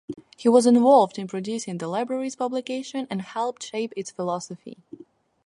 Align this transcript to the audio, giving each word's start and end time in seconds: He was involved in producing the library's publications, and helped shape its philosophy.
He 0.35 0.49
was 0.49 0.65
involved 0.65 1.19
in 1.19 1.27
producing 1.27 1.77
the 1.77 1.87
library's 1.87 2.35
publications, 2.35 3.05
and 3.11 3.21
helped 3.21 3.61
shape 3.61 3.93
its 3.95 4.09
philosophy. 4.09 4.79